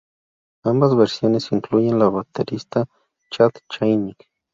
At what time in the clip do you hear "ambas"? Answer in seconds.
0.63-0.95